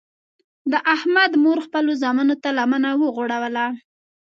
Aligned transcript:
د 0.71 0.73
احمد 0.95 1.31
مور 1.43 1.57
خپلو 1.65 1.91
زمنو 2.03 2.35
ته 2.43 2.49
لمنه 2.57 2.89
وغوړوله. 3.01 3.65